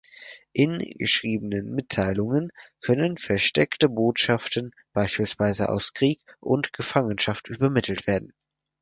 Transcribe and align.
In 0.51 0.79
geschriebenen 0.79 1.75
Mitteilungen 1.75 2.51
können 2.81 3.17
versteckte 3.19 3.87
Botschaften 3.87 4.71
beispielsweise 4.93 5.69
aus 5.69 5.93
Krieg 5.93 6.23
und 6.39 6.73
Gefangenschaft 6.73 7.49
übermittelt 7.49 8.07
werden. 8.07 8.33